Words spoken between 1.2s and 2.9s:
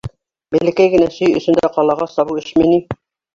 өсөн дә ҡалаға сабыу эшме ни!